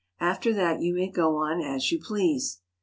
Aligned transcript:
After 0.19 0.51
that 0.55 0.81
you 0.81 0.95
may 0.95 1.11
go 1.11 1.35
on 1.35 1.61
as 1.61 1.91
you 1.91 1.99
please. 2.01 2.59